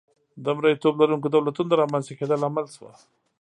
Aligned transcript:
د 0.43 0.45
مریتوب 0.57 0.93
لرونکو 1.01 1.27
دولتونو 1.35 1.67
د 1.69 1.73
رامنځته 1.81 2.13
کېدا 2.19 2.35
لامل 2.41 2.65
شوه. 2.75 2.91